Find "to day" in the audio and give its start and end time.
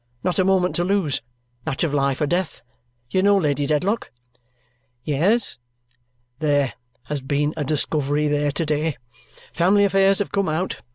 8.51-8.97